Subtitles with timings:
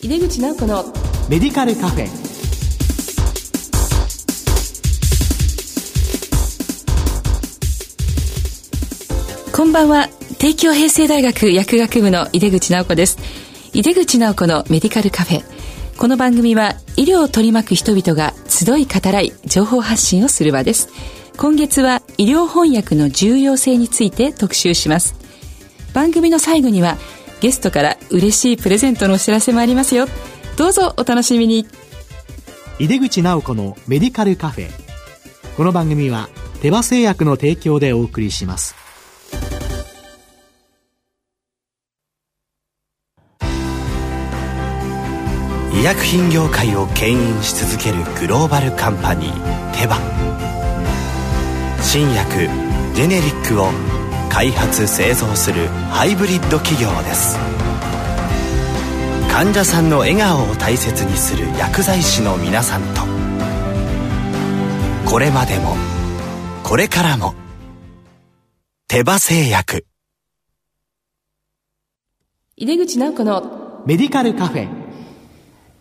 [0.00, 0.84] 井出口直子の
[1.28, 2.06] メディカルカフェ。
[9.52, 10.08] こんばんは。
[10.38, 13.18] 帝京平成大学薬学部の井出口直子です。
[13.72, 15.42] 井出口直子のメディカルカフェ。
[15.98, 20.90] この番組は医療を取り巻く人々が集い語らい情報発信をする場です。
[21.36, 25.16] 今月は医療翻訳の重要性について特集します。
[25.92, 26.98] 番組の最後には
[27.40, 30.06] ゲストから嬉しいプレゼントのお知らせもありますよ。
[30.56, 31.66] どうぞお楽しみに。
[32.78, 34.68] 井出口直子のメディカルカフェ。
[35.56, 36.28] この番組は
[36.60, 38.74] 手羽製薬の提供でお送りします。
[45.72, 49.96] 医薬品業界を牽引し続けるグローバルカンパニーテバ。
[51.80, 52.48] 新薬
[52.94, 53.70] ジェネリックを
[54.30, 57.38] 開発製造するハイブリッド企業です。
[59.30, 63.02] 患者さんの笑顔を大切にする薬剤師の皆さんと。
[65.08, 65.76] これまでも
[66.62, 67.34] これからも
[68.88, 69.86] 手羽製薬。
[72.56, 74.68] 井出口直子のメディカルカフェ。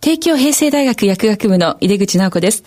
[0.02, 2.64] 帝京平成大学薬学部の井出口直子です。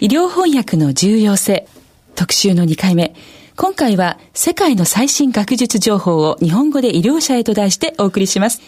[0.00, 1.68] 医療翻訳の重要性
[2.14, 3.14] 特集の2回目
[3.56, 8.60] 今回は世界の最新学術情報を日本語で医療者へと題してお送りします。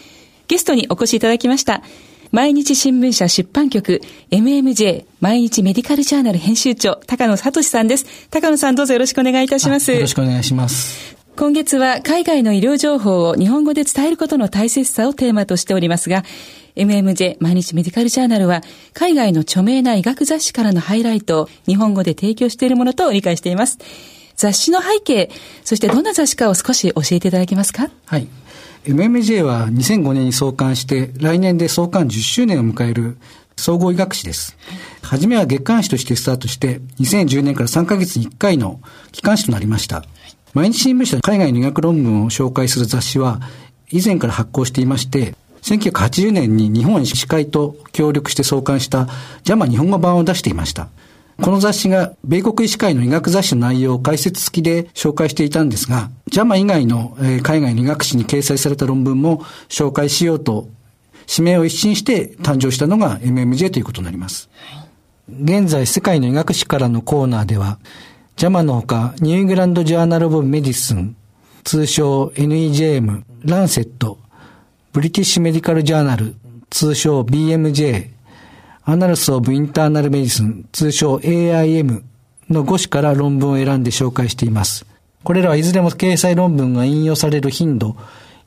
[0.48, 1.82] ゲストにお越しいただきました。
[2.30, 8.28] 毎日新聞社出版局 MMJ 毎日メディカルジャーナル編集長高野聡さんです。
[8.30, 9.92] 高野さんどうぞよろしくお願いいたします。
[9.92, 11.16] よろしくお願いします。
[11.36, 16.24] 今月は海外の医療情報を日本語で伝えることの大切さをテーマとしておりますが、
[16.76, 23.78] MMJ 毎日メディカルジャーナルは海外の著名な医学雑誌からのハイライトを日本語で提供しているものと理解しています。
[24.42, 25.30] 雑誌の背景、
[25.62, 27.90] そしてどんな雑誌かを少し教えていただけますか？
[28.06, 28.26] はい。
[28.84, 33.18] MMJ は2005年に創刊して、来年で創刊10周年を迎える
[33.56, 34.56] 総合医学誌です。
[35.00, 38.80] はじめは月刊誌としてスタートして、2010年から3ヶ月に1回の
[39.12, 40.04] 機関誌となりました。
[40.54, 43.40] 毎日新聞社海外の医学論文を紹介する雑誌は、
[43.92, 49.06] 以前から発行していまして、1980年に日本医師会と協力して創刊した
[49.44, 50.88] JAMA 日本語版を出していました。
[51.42, 60.68] この雑誌が米国医師会の医学雑誌の内容を解説付きで紹介していたんですが、 JAMA 以外の海外の医学誌に掲載された論文も紹介しようと、
[61.28, 64.50] 誌名を一新して誕生したのが MMJ ということになります。
[65.28, 67.80] 現在、世界の医学誌からのコーナーでは、
[68.36, 71.16] JAMA のほか、 New England Journal of Medicine、
[71.64, 74.18] 通称 NEJM、ランセット、
[74.92, 76.36] ブリティッシュ・メディカル・ジャーナル、
[76.70, 78.11] 通称 BMJ、
[78.84, 82.02] アナルス・オブ・インターナル・メディスン、通称 AIM
[82.50, 84.84] の5種から論文を選んで紹介しています。
[85.22, 87.96] これらはいずれも掲載論文が引用される頻度、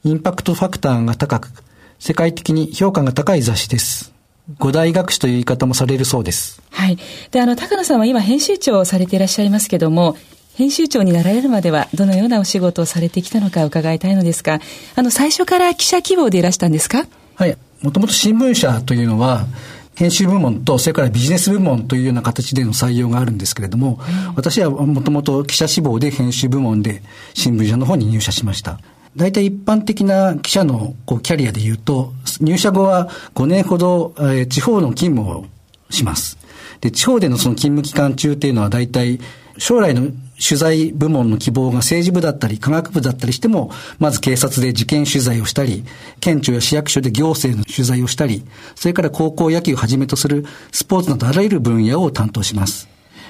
[0.04, 1.52] インパクトファクターが高く、
[2.00, 4.14] 世界的に評価が高い雑誌です。
[4.60, 6.62] 五大学士という言い方もされるそうです。
[6.70, 6.98] はい。
[7.32, 10.18] で、あの、高野さんは今編集長をされていらっしゃいますけども、
[10.54, 14.60] 編集長になられるまではどのようなお仕事をされてきたのか伺いたいのですが、
[14.96, 17.08] あの、最初から記者希望でいらしたんですか？
[17.36, 17.58] はい。
[17.82, 19.48] もともと新聞社というのは、
[19.96, 24.00] 編集部門と、それからビジネス部門というような形での採用があるんですけれども、
[24.36, 27.02] 私はもともと記者志望で編集部門で
[27.34, 28.80] 新聞社の方に入社しました。
[29.16, 35.46] 大体一般的な記者のこうキャリアで言うと、入社後は5年ほど、えー、地方の勤務を
[35.90, 36.38] します。
[36.82, 39.20] で、地方でのその勤務期間中っていうのは大体
[39.58, 40.08] 将来の
[40.42, 45.84] 取材部門の希望が政治部だったり科学部だったりしても、まず警察で事件取材をしたり、
[46.20, 48.44] 県庁や市役所で行政の取材をしたり、
[48.76, 52.88] それから高校野球をはじめとするスポーツなどあらゆる分野を担当します。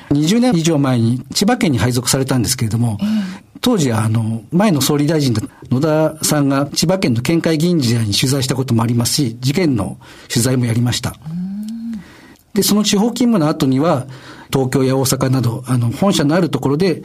[0.09, 2.97] 20年以上前に千葉県に配属されたんですけれども、
[3.61, 5.41] 当時はあの、前の総理大臣だ
[5.71, 11.15] 野田さんが千葉県の県会議員時代に取材したこともありますし、事件の取材もやりました。
[12.53, 14.05] で、その地方勤務の後には、
[14.55, 17.03] 東京や大阪など、あの、本社のあるところで、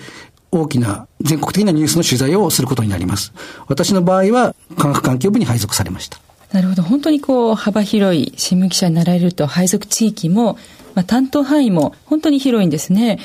[0.52, 3.32] 大きな全国的なニュースの取材をすることになります。
[3.66, 6.20] 私の場合は、科学環境部に配属されました。
[6.52, 6.84] なるほど。
[6.84, 10.58] 本当にこう、幅広い新聞記者になられると、配属地域も、
[10.94, 13.18] まあ、担当範囲も本当に広いんですね。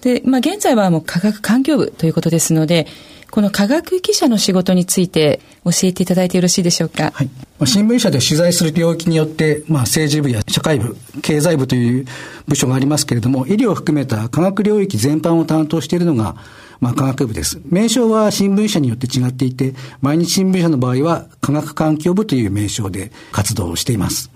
[0.00, 2.86] で、まあ、現在はもう科学環境部ということですので、
[3.30, 7.12] この科学記者の仕事について教えていただいてよろしいでしょうか？
[7.14, 7.30] はい。
[7.64, 12.06] 新聞社で取材する領域によって、まあ、政治部や社会部、経済部という
[12.48, 16.34] 部署がありますけれども、医療を含めた科学領域全般を担当しているのが、
[16.80, 17.60] まあ、科学部です。
[17.66, 24.30] 名称は新聞社によって違っていて、毎日新聞社の場合は科学環境部という名称で活動をしています。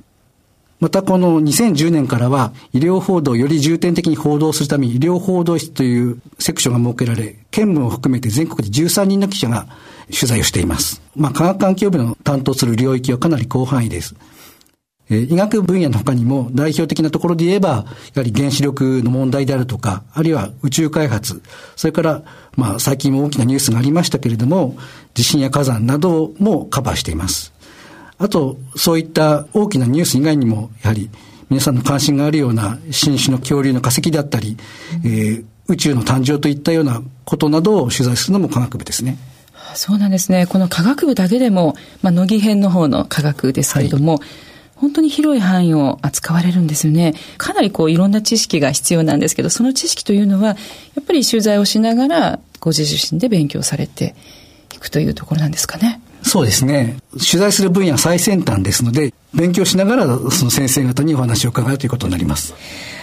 [0.85, 9.67] またこの2010年からは医療報道をより重点的に報道するために医療報道室というセクションが設けられ、県部を含めて全国で13人の記者が
[10.13, 11.01] 取材をしています。
[11.17, 14.15] まあ、科学環境部の担当する領域はかなり広範囲です。
[15.09, 21.41] え、医学分野の他にも代表的なところで言えば、やはり原子力の問題であるとか、あるいは宇宙開発、
[21.77, 22.23] それから、
[22.57, 24.77] まあ最近も大きなニュースがありましたけれども、
[25.15, 27.54] 地震や火山などもカバーしています。
[28.19, 31.11] あと、そういった大きなニュース以外にも、やはり
[31.51, 34.57] 皆さんの関心があるような新種の恐竜の化石であったり、
[35.05, 39.19] えー、宇宙の誕生といったようなことなどを取材するのも科学部ですね。
[39.75, 40.47] そうなんですね。
[40.47, 44.21] この科学部だけでも、まあ、乃木編の方の科学ですけれども、はい
[44.85, 47.15] 本当に広い範囲を扱われるんですよね。
[47.39, 50.57] かなりこういろんな知識が必要なんですけど、その知識というのは、や
[51.01, 54.15] っぱり取材をしながら、ご自身で勉強されて
[54.75, 56.03] いくというところなんですかね。
[56.25, 56.97] そうですね。
[57.13, 62.55] 取材する分野は最先端ですので、勉強しながらその先生方にお話を伺うということになります。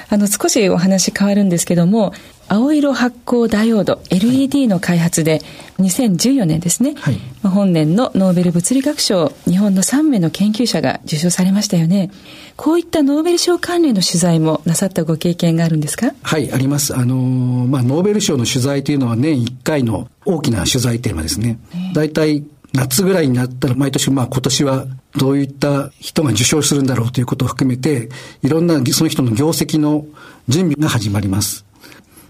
[0.10, 2.14] あの、少しお話変わるんですけども、
[2.50, 5.40] 青色発光ダイオード LED の開発で
[5.80, 12.12] 2014年ですね、はい、本年のノーベル物理学賞日本の3名の研究者が受賞されましたよね。
[12.58, 16.12] こういったノーベル賞関連の取材もなさったご経験があるんですか？
[16.24, 16.94] はいあります。
[16.94, 21.58] あのー、まあノーベル賞の取材というのは年1回の大きな取材テーマですね。
[21.94, 24.86] 大体夏ぐらいになったら毎年まあ今年は
[25.18, 28.10] どういった人が受賞するんだろうということを含めて
[28.44, 30.06] いろんなその人の業績の
[30.48, 31.66] 準備が始まります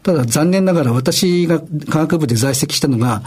[0.03, 3.21] ただ残念ながら私が科学部で在籍したのが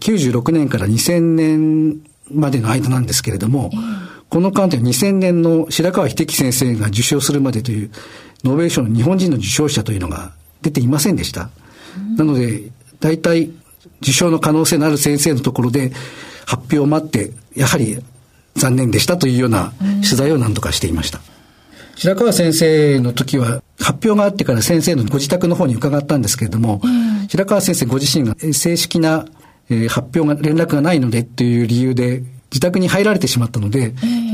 [0.00, 3.70] 96年から2000年までの間なんですけれども、
[4.28, 7.90] この間で2000年の白川秀樹先生が受賞するまでという
[8.44, 10.32] ノーベル賞の日本人の受賞者というのが
[10.62, 11.50] 出ていませんでした。
[12.16, 12.70] なので、
[13.00, 13.50] 大体
[14.02, 15.92] 受賞の可能性のある先生のところで
[16.48, 18.02] 発表を待って、やはり
[18.56, 21.20] 残念でしたというような取材を何度かしていました。
[21.96, 26.80] 白川先生の時は発表があってから先生のご自宅の方に伺ったんですけれども、
[27.28, 29.26] 白川先生ご自身が正式な、
[29.68, 33.92] え発表が、連絡がないのでっていう理由で自宅に入られてしまったので、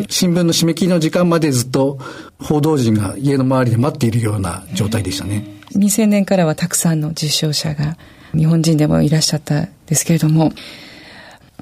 [0.09, 1.99] 新聞の締め切りの時間までずっと
[2.39, 5.45] 報道陣が家の周りで待っているような状態でしたね。
[5.75, 7.97] 2000年からはたくさんの受賞者が
[8.37, 10.53] 日本人でもいらっしゃったですけれども、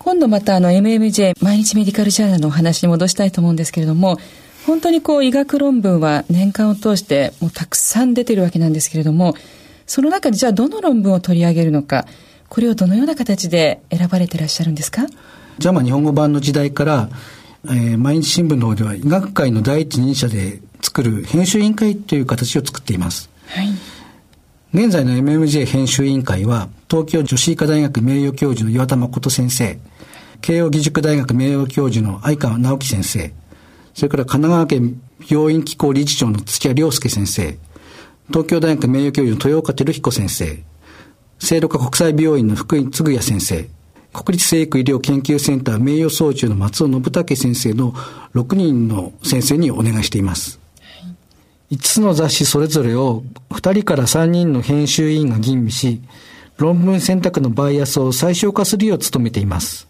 [0.05, 4.19] 今度またあの MMJ 毎日メディカルジャーナルのお話に戻したいと思うんですけれども、
[4.67, 9.35] 本当にこう医学論文は年間を通してもうたくさん出てるわけなんですけれども、
[9.87, 12.07] その中でじゃあどの論文を取り上げるのか、
[12.49, 15.07] これをどのような形で選ばれていらっしゃるんですか？
[15.59, 17.09] じゃあまあ日本語版の時代から、
[17.67, 23.31] えー、毎日新聞の方では医学界の第一人者で作る編集委員会という形を作っています。
[23.47, 23.69] はい。
[24.75, 29.79] 現在の MMJ 編集委員会は、東京女子医科大学名誉教授の岩田誠先生、
[30.41, 33.35] 慶應義塾大学名誉教授の相川直樹先生、
[33.93, 37.59] それから神奈川県病院機構理事長の土屋良介先生、
[38.29, 40.63] 東京大学名誉教授の豊岡照彦先生、
[41.39, 43.69] 聖路加国際病院の福井嗣也先生、
[44.15, 47.93] 国立生育医療研究センター名誉総中の松尾信武先生の
[48.35, 50.62] 6人の先生にお願いしています。
[51.73, 56.03] 5つの雑誌それぞれを2人から3人の編集委員が吟味し、
[56.59, 59.89] 論文選択のバイアスを最小化するよう努めています。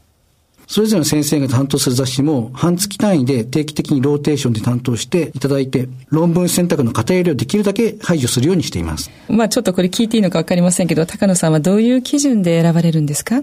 [0.69, 9.11] それぞれの先生が担当する雑誌も半月単位で定期的にローテーションで担当していただいて、論文選択の偏りをできるだけ排除するようにしています。
[9.29, 13.43] まあちょっとこれ聞いていいのかわかりませんけど、高野さんはどういう基準で選ばれるんですか？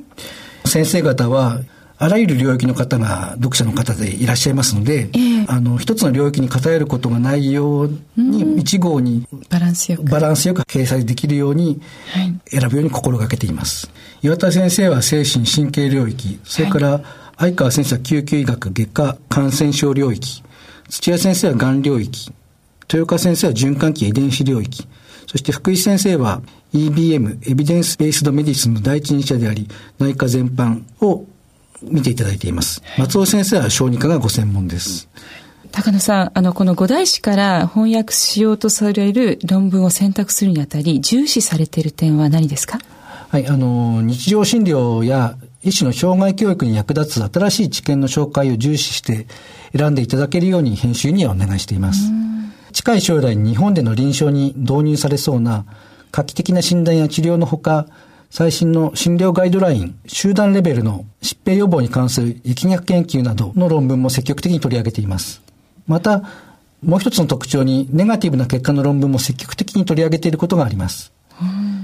[0.66, 1.60] 先生方は、
[2.02, 11.82] あらゆる領域の方が読者の方でいらっしゃいますので、えー、あの、一つの領域に偏ることがないように、一号にバランスよく、バランスよく掲載できるように、
[12.46, 13.90] 選ぶように心がけています。
[14.22, 17.02] 岩田先生は精神神経領域、それから、
[17.36, 20.44] 相川先生は救急医学外科感染症領域、
[20.88, 22.32] 土屋先生はがん領域、
[22.84, 24.88] 豊岡先生は循環器遺伝子領域、
[25.26, 26.44] そして福井先生は
[26.76, 31.26] EBM、エビデンスベースドメディスンの第一人者であり、内科全般を
[31.82, 32.82] 見ていただいています。
[32.98, 35.08] 松尾先生は小児科がご専門です。
[35.72, 42.80] 高野さん、あの、この五大師から翻訳しようとされる論文を選択するにあたり、重視されている点は何ですか？
[43.30, 49.28] はい、あの、日常診療や医師の障害教育に役立つ新しい知見の紹介を重視して
[49.78, 52.12] 選んでいただけるように編集にはお願いしています。
[52.72, 55.66] 近い将来に日本での臨床に導入されそうな
[56.12, 57.88] 画期的な診断や治療のほか、
[58.32, 65.42] 最新の診療ガイドライン、集団レベルの疾病予防に関する疫学研究などの論文も積極的に取り上げています。
[65.90, 66.24] また、
[66.82, 71.12] もう一つの特徴に、ネガティブな結果の論文も積極的に取り上げていることがあります。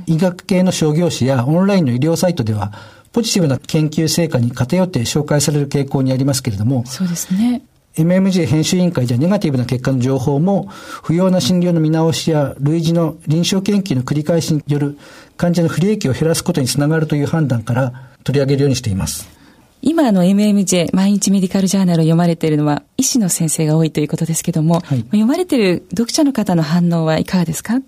[0.06, 2.72] 医学系の商業誌やオンラインの医療サイトでは、
[3.12, 7.64] ポジティブな研究成果に偏って紹介される傾向にありますけれども、そうですね。
[7.96, 14.98] MMJ 編集委員会ではネガティブな結果の情報も不要な診療の見直しや類似の臨床研究の繰り返しによる
[15.38, 17.94] 患者の不利益を減らすことにつながるという判断から
[18.26, 19.35] 取り上げるようにしています。
[19.82, 27.82] 今の MMJ 毎日メディカルジャーナルを読まれているのは医師の先生が多いということですけども、はい、読まれている読者の方の反応はいかがですか？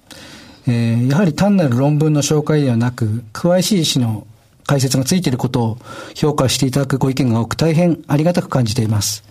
[0.68, 4.28] えー、やはり単なる論文の紹介ではなく、詳しい医師の
[4.66, 5.78] 解説がついていることを
[6.14, 9.24] 評価していただくご意見が多く大変ありがたく感じています。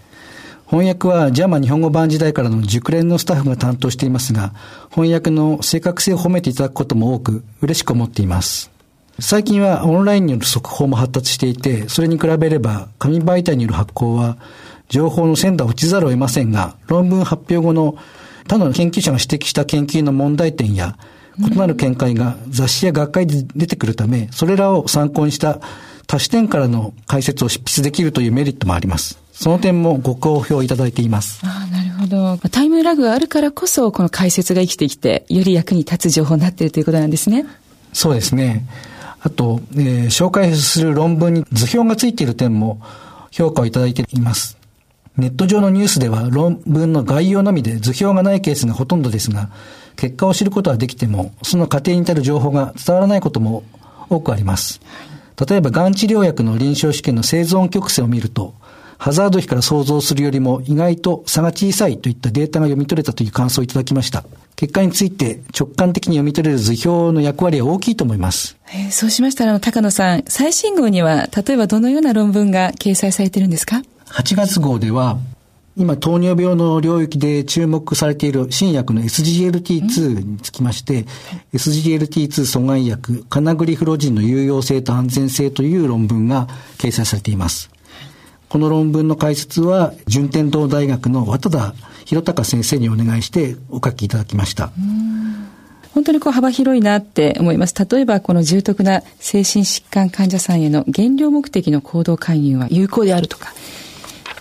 [0.67, 4.55] 翻訳は JAMA 日本語版時代からの熟練のスタッフが担当していますが、
[4.91, 8.71] 翻訳の正確性を褒めていただくことも多く嬉しく思っています。
[9.19, 14.37] 最近はオンラインによる速報も発達していて、それに比べれば紙媒体による発行は
[14.89, 17.97] 情報の鮮度は落ちざるを得ませんが、論文発表後の
[18.47, 20.99] 他の研究者が指摘した研究の問題点や
[21.39, 25.61] 異なる見解が雑誌や学会で出てくるため、それらを参考にした
[26.07, 29.19] 多視点からの解説を執筆できるというメリットもあります。
[29.33, 31.41] その点もご好評いただいています。
[31.45, 32.39] ああ、なるほど。
[32.51, 37.45] タイムラグがあるからこそ、この解説が生きてきて、より役に立つ情報になっているということなんですね。
[37.93, 38.67] そうですね。
[39.27, 42.81] あと、えー、紹介する論文に図表がついている点も
[43.33, 44.57] 評価をいただいています。
[45.17, 49.51] ネット上のニュースでは論文の概要のみで図表がないケースがほとんどですが、
[49.97, 53.65] 結果を知ることはできても、その過程に至る情報が伝わらないことも
[54.09, 54.81] 多くあります。
[55.45, 58.55] 例えば、がん治療薬の臨床試験の生存曲線を見ると、
[58.99, 64.25] ハザード比から想像するよりも意外と差が小さいといったデータが読み取れたという感想をいただきました。
[64.57, 68.57] 結果について直感的に読み取れる図表の役割は大きいと思います。
[68.73, 75.19] えー、そうしましたら、高野さん、最新号には、例えばどのような論文が掲載されているんですか ?8 月号では、
[75.79, 81.05] 今、糖尿病の領域で注目されている新薬の SGLT2 につきまして、
[81.53, 86.47] SGLT2 阻害薬、カナグリフロジンの有用性と安全性という論文が
[86.79, 87.76] 掲載されています。
[88.49, 91.75] この論文の解説は、順天堂大学の渡田
[92.05, 94.71] 弘隆先生にお願いしてお書きいただきました。
[95.93, 97.75] 本当にこう幅広いなって思います。
[97.91, 103.53] 例えばこの重篤な精神疾患患者さんへの減量目的の行動介入は有効であるとか、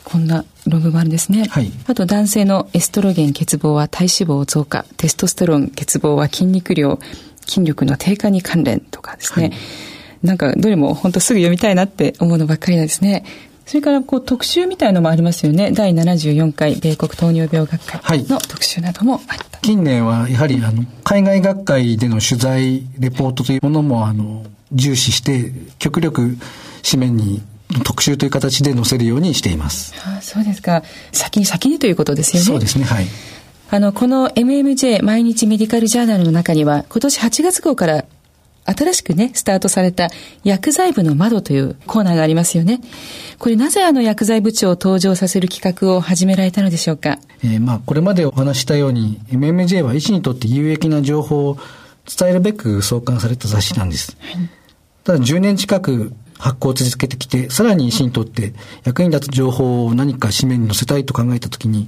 [0.04, 1.48] こんな論文もあるんですね。
[1.50, 7.00] はい、あと男性のエストロゲン欠乏は体脂肪増加、テストステロン欠乏は筋肉量、
[7.48, 9.46] 筋力の低下に関連とかですね。
[9.46, 9.58] はい、
[10.24, 13.24] なんかどれも本当すぐ読みたいなって思うのばっかりなんですね。
[13.66, 15.72] それからこう特集みたいのもありますよね。
[15.72, 19.34] 第74回米国糖尿病学会の特集などもあった。
[19.34, 26.38] はい、近年はやはりあの海外学会での取材、レポートというものもあの重視して、極力
[26.84, 27.42] 紙面に
[27.84, 29.94] 特集という形で載せるようにしています。
[30.06, 30.84] ああそうですか。
[31.12, 32.46] 先に先にということですよね。
[32.46, 32.86] そうですね。
[32.86, 33.08] はい。
[33.72, 38.06] あの、この MMJ 毎日メディカルジャーナルの中には、今年8月号から
[38.66, 40.10] 新しくね、スタートされた
[40.44, 42.82] 薬剤部の窓というコーナーがありますよね。
[43.38, 47.20] これなぜあの薬剤部長を登場させる企画を始められたのでしょうか？
[47.44, 51.58] えー、まあ、これまでお話したように、MMJ は医師にとって有益な情報を
[52.08, 54.18] 伝えるべく創刊された雑誌なんです。
[55.04, 58.54] ただ10年近く発行を続けてきて、さらに医師にとって
[58.84, 61.88] 役に立つ情報を何か紙面に載せたいと考えたときに、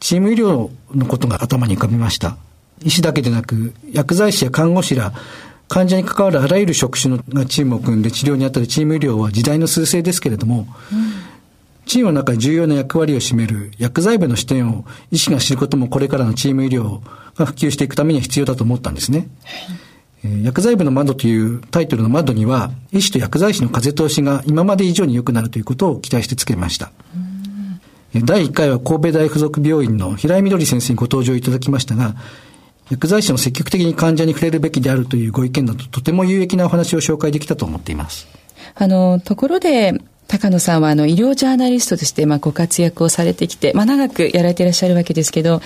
[0.00, 2.38] チーム医療のことが頭に浮かびました。
[2.82, 5.12] 医師だけでなく、薬剤師や看護師ら
[5.70, 17.00] 患者に関わるあらゆる職種のチームを組んで治療に当たるチーム医療は時代の趨勢ですけれども、うん、チームの中で重要な役割を占める薬剤部の視点を医師が知ることもこれからのチーム医療
[17.36, 19.28] が普及していくためには必要だと思ったんですね。
[20.24, 26.90] はい、薬剤部の窓というタイトルの窓には、医師と薬剤師の風通しが今まで以上に良くなるということを期待してつけました。
[28.12, 32.16] 第1回は神戸大附属病院の平井みどり先生にご登場いただきましたが、
[32.90, 38.26] 薬剤師も積極的に患者に触れるべきであるというご意見など、とても有益なお話を紹介できたと思っています。
[38.74, 39.94] あの、ところで、
[40.26, 45.60] 高野さんはあの医療ジャーナリストとしてまあご活躍をされてきて、まあ、長くやられていらっしゃるわけですけど、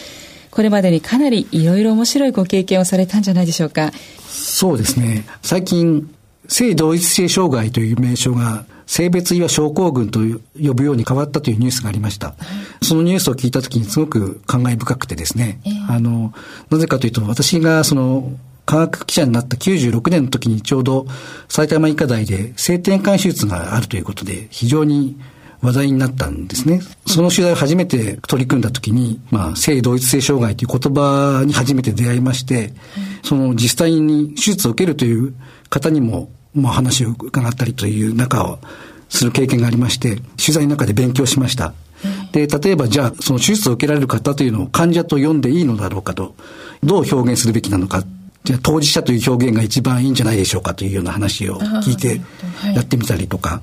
[0.50, 3.90] これまでにかなりいろいろ面白いご経験をされたんじゃないでしょうか。
[4.28, 5.26] そうですね。
[5.42, 6.10] 最近、
[6.48, 12.34] 性同一性障害という名称が性別違和症候群と呼ぶように変わったというニュースがありました。
[12.82, 16.32] そのニュースを聞いたときにすごく感慨深くてですね、えー、あの、
[16.70, 18.32] なぜかというと私がその、
[18.66, 21.06] 科学記者になった96年の時にちょうど
[21.50, 25.18] 埼玉医科大で性転換手術があるということで非常に
[25.64, 26.82] 話題になったんですね。
[27.06, 32.74] その取材を初めて取り組んだ時に、まあ、性同一性障害という言葉に初めて出会いまして、
[33.22, 35.34] その実際に手術を受けるという
[35.70, 38.58] 方にもまあ、話を伺ったりという中を
[39.08, 41.74] する経験がありまして、取材の中で勉強しました。
[42.32, 46.34] で、例えばじゃあ、その手術を受けられる方というのを患者と呼んでいいのだろうかと、
[46.82, 48.04] どう表現するべきなのか、
[48.44, 52.20] じゃあ当事者という表現が一番いいんじゃないでしょうかというような話を聞いて
[52.74, 53.62] やってみたりとか、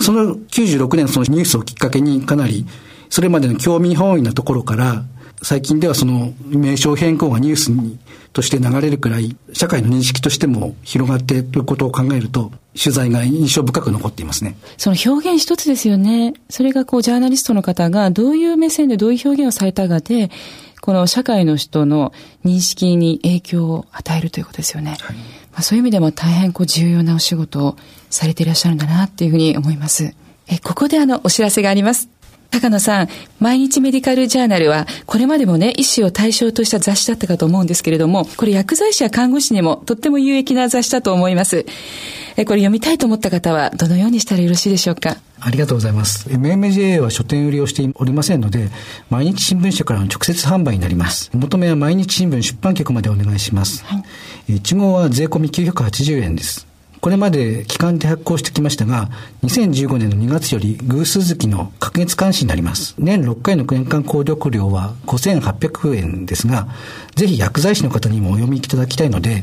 [0.00, 2.66] その96年そのニュースをきっかけにかなり、
[3.10, 5.04] それまでの興味本位なところから、
[5.42, 7.98] 最近ではその名称変更がニュースに
[8.32, 14.56] として流れるくらい、社会の認識としても広がっていることを考えると、取材が印象深く残っていますね。
[14.78, 16.34] その表現一つですよね。
[16.48, 20.30] それがこう、ジャーナリストの方がどういう目線でどういう表現をされたかで、
[20.80, 22.12] この社会の人の
[22.44, 24.96] 認識に影響を与えるということですよね。
[25.00, 25.22] はい、ま
[25.56, 27.76] あ、そういう意味でも大変こう重要なお仕事を
[28.10, 30.14] されていらっしゃるんだなっていうふうに思います。
[30.48, 32.08] え、ここであの、お知らせがあります。
[32.52, 33.08] 高野さん、
[33.40, 41.64] 毎日メディカルジャーナルは、これまでもね、医師を対象とした雑誌だったかと思うんですけれども、これ薬剤師や看護師にもとっても有益な雑誌だと思います。
[42.36, 45.16] え、これ読みたいと思った方は、どのようにしたらよろしいでしょうか？
[45.40, 46.28] ありがとうございます。
[46.28, 48.68] MMJA は書店売りをしておりませんので、
[49.10, 51.30] 毎日新聞社からの直接販売になります。
[51.34, 53.84] お求めは毎日新聞出版局までお願いします。
[53.84, 53.96] は
[54.48, 56.66] い、1号は税込み980円です。
[57.02, 59.10] これまで期間で発行してきましたが、
[59.42, 62.94] 2015年の2月より偶数月の隔月監視になります。
[62.96, 66.68] 年6回の年間購読料は5800円ですが、
[67.16, 69.42] ぜひ薬剤師の方にもお読みいただきたいので、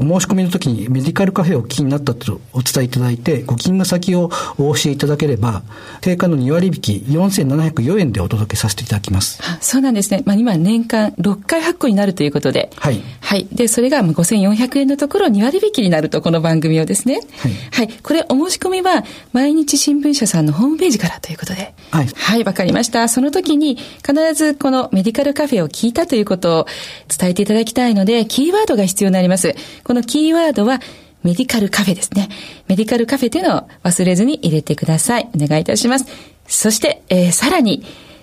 [0.00, 5.62] お申し込みの時にメディカルカフェを気になったとお伝えいただいて、ご勤務先をお教えいただければ、
[6.00, 9.42] 定価の2割引き4704円でお届けさせていただきます。
[9.60, 10.22] そうなんですね。
[10.24, 12.70] まあ今年間6回発行になるということで。
[12.76, 13.02] はい。
[13.20, 13.46] はい。
[13.52, 17.20] で、それが5400円のところ2割引きになると、この番組をですね。
[17.38, 17.52] はい。
[17.72, 17.88] はい。
[18.02, 19.04] これお申し込みは、
[19.34, 21.74] 毎日新聞社さんのホームページからということで。
[21.90, 22.08] はい。
[22.14, 23.06] はい、わかりました。
[23.08, 26.66] その時に必ずこのメディカルカフェを聞いたということを
[27.14, 29.54] 伝えていただきたいので、キーワードが必要になります。
[29.90, 30.78] このキーワードは、
[31.24, 32.28] メディカルカフェですね。
[32.68, 35.28] メディカルカフェというのを忘れずに入れてください。
[35.34, 36.06] お願いいたします。
[36.46, 37.82] そして、えー、さらに、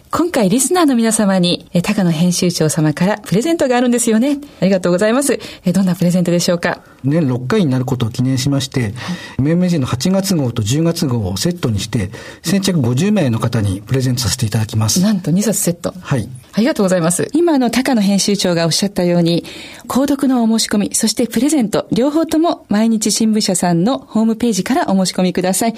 [0.09, 4.39] 今回リスナーの皆様に、え高野編集長様からプレゼントがあるんですよね。
[4.61, 5.37] ありがとうございます。
[5.65, 6.81] えどんなプレゼントでしょうか？
[7.03, 8.93] 年6回になることを記念しまして、
[9.37, 12.09] メンメジの8月号と10月号をセットにして、
[12.41, 15.01] 先着50名の方にプレゼントさせていただきます。
[15.01, 15.93] なんと2冊セット。
[15.99, 16.29] はい。
[16.53, 17.27] ありがとうございます。
[17.33, 19.43] 今の高野編集長がおっしゃったように、
[19.87, 25.73] 購読のお申し込み、そしてプレゼント、両方とも毎日新聞社さんのホームページからお申し込みください。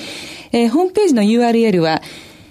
[0.52, 2.02] えー、ホームページの URL は、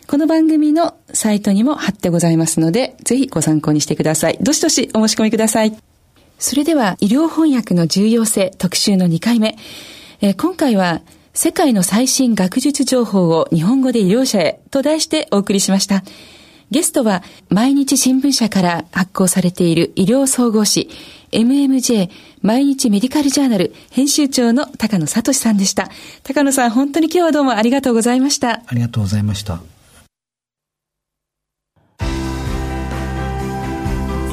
[0.08, 4.38] この番組のサイトにも貼ってございますので、ぜひご参考にしてください。
[4.40, 5.76] どしどしお申し込みください。
[6.38, 9.56] それでは、医療翻訳の重要性特集の2回目。
[10.22, 11.02] えー、今回は、
[11.35, 16.02] 世界の最新学術情報を日本語で医療者へと題してお送りしました。
[16.70, 20.88] ゲストは、毎日新聞社から発行されている医療総合誌、
[21.33, 22.09] MMJ
[22.40, 25.90] 毎日メディカルジャーナル編集長の高野聡さんでした。
[26.22, 28.62] 高野さん、本当に今日はどうもありがとうございました。
[28.66, 29.61] ありがとうございました。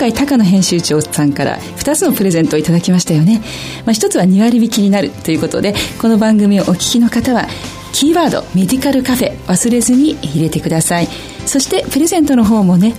[0.00, 3.42] 回高野編集長さんから2つのプレゼントをいただきましたよね、
[3.84, 7.46] まあ、1つは2割引きになるということでこの番組をお聞きの方は
[7.92, 11.06] キーワードメディカルカフェ忘れずに入れてください
[11.44, 12.94] そしてプレゼントの方もね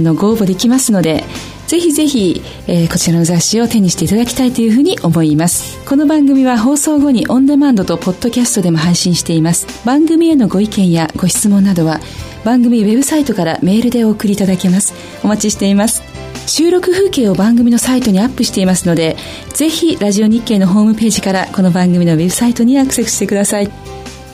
[0.00, 1.22] あのご応募できますので
[1.68, 5.82] ぜひぜひ、えー、こちらの雑誌を手にしていただきたいというふうに思います。
[5.86, 9.66] この番組は放送後にオンデマンドとポッドキャストでも配信しています。
[9.86, 12.00] 番組へのご意見やご質問などは
[12.44, 14.92] 番組ウェブサイトからメールでお送りいただけます。
[15.24, 16.11] お待ちしています。
[16.46, 19.16] 収録風景を番組のサイトにアップしていますので
[19.54, 23.70] ぜひラジオ日経のホームページからこの番組のウェブサイトにアクセスしてください。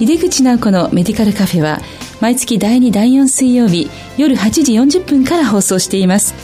[0.01, 1.81] 井出口直子のメディカルカフェは
[2.21, 6.35] 毎月第2第4水曜日夜8時40分から放送しています。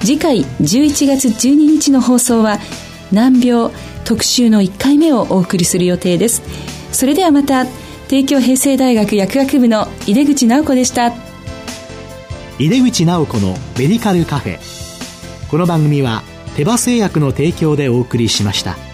[0.00, 2.58] 次回11月12日の放送は
[3.12, 3.70] 難病
[4.04, 6.42] 特集の1回目をお送りする予定です。
[6.92, 7.66] それではまた
[8.08, 11.12] 帝京平成大学薬学部の井出口直子でした。
[12.58, 14.77] 井出口直子のメディカルカフェ。
[15.50, 16.22] この番組は
[16.56, 18.87] 手羽製薬の提供でお送りしました。